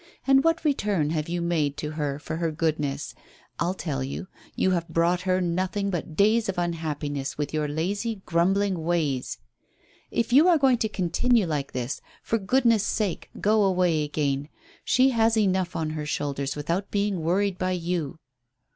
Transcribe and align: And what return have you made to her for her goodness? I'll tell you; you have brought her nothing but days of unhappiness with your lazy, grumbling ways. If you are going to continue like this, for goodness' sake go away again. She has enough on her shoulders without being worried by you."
And 0.25 0.43
what 0.43 0.65
return 0.65 1.11
have 1.11 1.29
you 1.29 1.43
made 1.43 1.77
to 1.77 1.91
her 1.91 2.17
for 2.17 2.37
her 2.37 2.51
goodness? 2.51 3.13
I'll 3.59 3.75
tell 3.75 4.03
you; 4.03 4.27
you 4.55 4.71
have 4.71 4.87
brought 4.89 5.21
her 5.29 5.39
nothing 5.39 5.91
but 5.91 6.15
days 6.15 6.49
of 6.49 6.57
unhappiness 6.57 7.37
with 7.37 7.53
your 7.53 7.67
lazy, 7.67 8.23
grumbling 8.25 8.81
ways. 8.83 9.37
If 10.09 10.33
you 10.33 10.47
are 10.47 10.57
going 10.57 10.79
to 10.79 10.89
continue 10.89 11.45
like 11.45 11.73
this, 11.73 12.01
for 12.23 12.39
goodness' 12.39 12.83
sake 12.83 13.29
go 13.39 13.63
away 13.63 14.03
again. 14.03 14.49
She 14.83 15.11
has 15.11 15.37
enough 15.37 15.75
on 15.75 15.91
her 15.91 16.07
shoulders 16.07 16.55
without 16.55 16.89
being 16.89 17.21
worried 17.21 17.59
by 17.59 17.73
you." 17.73 18.17